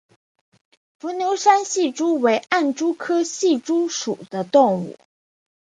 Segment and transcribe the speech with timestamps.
[0.97, 4.97] 伏牛山隙蛛为暗蛛科隙蛛属的动物。